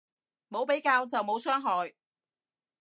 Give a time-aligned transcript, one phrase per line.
[0.49, 1.93] 冇比較就冇傷害